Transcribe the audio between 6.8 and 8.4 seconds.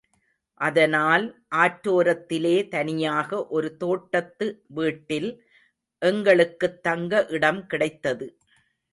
தங்க இடம் கிடைத்தது.